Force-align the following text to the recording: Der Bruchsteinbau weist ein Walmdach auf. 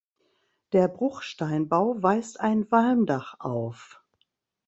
Der 0.71 0.87
Bruchsteinbau 0.87 2.01
weist 2.01 2.39
ein 2.39 2.65
Walmdach 2.71 3.35
auf. 3.39 4.01